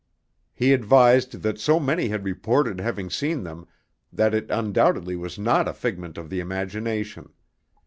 He 0.55 0.73
advised 0.73 1.43
that 1.43 1.59
so 1.59 1.79
many 1.79 2.07
had 2.07 2.23
reported 2.25 2.79
having 2.79 3.11
seen 3.11 3.43
them 3.43 3.67
that 4.11 4.33
it 4.33 4.49
undoubtedly 4.49 5.15
was 5.15 5.37
not 5.37 5.67
a 5.67 5.73
figment 5.75 6.17
of 6.17 6.27
the 6.31 6.39
imagination. 6.39 7.29